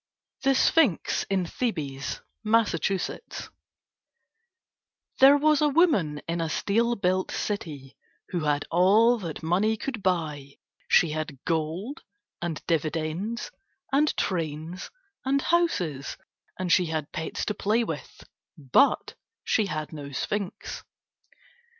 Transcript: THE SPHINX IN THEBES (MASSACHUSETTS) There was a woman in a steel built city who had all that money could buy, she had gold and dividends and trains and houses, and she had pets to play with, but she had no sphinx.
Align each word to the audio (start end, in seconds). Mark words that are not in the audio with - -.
THE 0.41 0.55
SPHINX 0.55 1.27
IN 1.29 1.43
THEBES 1.45 2.21
(MASSACHUSETTS) 2.43 3.49
There 5.19 5.37
was 5.37 5.61
a 5.61 5.69
woman 5.69 6.23
in 6.27 6.41
a 6.41 6.49
steel 6.49 6.95
built 6.95 7.29
city 7.29 7.95
who 8.29 8.39
had 8.39 8.65
all 8.71 9.19
that 9.19 9.43
money 9.43 9.77
could 9.77 10.01
buy, 10.01 10.57
she 10.87 11.11
had 11.11 11.37
gold 11.45 12.01
and 12.41 12.65
dividends 12.65 13.51
and 13.93 14.17
trains 14.17 14.89
and 15.23 15.39
houses, 15.39 16.17
and 16.57 16.71
she 16.71 16.87
had 16.87 17.11
pets 17.11 17.45
to 17.45 17.53
play 17.53 17.83
with, 17.83 18.23
but 18.57 19.13
she 19.43 19.67
had 19.67 19.93
no 19.93 20.11
sphinx. 20.11 20.83